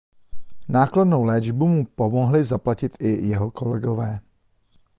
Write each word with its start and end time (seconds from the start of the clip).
Nákladnou 0.67 1.23
léčbu 1.23 1.67
mu 1.67 1.85
pomohli 1.85 2.43
zaplatit 2.43 2.97
i 2.99 3.27
jeho 3.27 3.51
kolegové. 3.51 4.19